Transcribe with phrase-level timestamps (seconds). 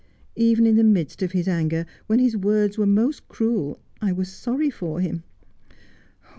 [0.35, 4.31] Even in the midst of his anger, when his words were most cruel, I was
[4.33, 5.21] sorry for him.